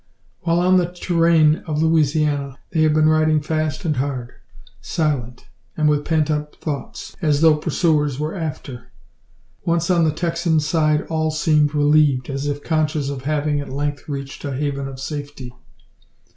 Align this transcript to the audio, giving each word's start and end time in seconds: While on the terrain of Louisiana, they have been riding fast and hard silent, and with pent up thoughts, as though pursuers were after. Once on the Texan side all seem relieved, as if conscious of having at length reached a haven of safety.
While 0.39 0.57
on 0.61 0.77
the 0.77 0.91
terrain 0.91 1.57
of 1.67 1.83
Louisiana, 1.83 2.57
they 2.71 2.81
have 2.81 2.93
been 2.95 3.07
riding 3.07 3.39
fast 3.39 3.85
and 3.85 3.97
hard 3.97 4.31
silent, 4.81 5.45
and 5.77 5.87
with 5.87 6.05
pent 6.05 6.31
up 6.31 6.55
thoughts, 6.55 7.15
as 7.21 7.41
though 7.41 7.55
pursuers 7.55 8.17
were 8.19 8.33
after. 8.35 8.91
Once 9.63 9.91
on 9.91 10.03
the 10.03 10.11
Texan 10.11 10.59
side 10.59 11.03
all 11.07 11.29
seem 11.29 11.67
relieved, 11.67 12.31
as 12.31 12.47
if 12.47 12.63
conscious 12.63 13.11
of 13.11 13.25
having 13.25 13.59
at 13.59 13.69
length 13.69 14.09
reached 14.09 14.43
a 14.43 14.57
haven 14.57 14.87
of 14.87 14.99
safety. 14.99 15.53